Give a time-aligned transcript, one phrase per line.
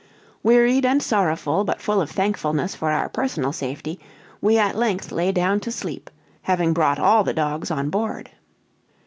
[0.41, 3.99] Wearied and sorrowful, but full of thankfulness for our personal safety,
[4.41, 6.09] we at length lay down to sleep,
[6.41, 8.31] having brought all the dogs on board.